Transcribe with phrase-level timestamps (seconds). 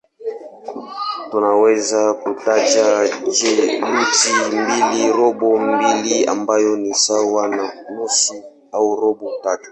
[1.31, 2.85] Tunaweza kutaja
[3.35, 9.59] theluthi mbili, robo mbili ambayo ni sawa na nusu au robo tatu.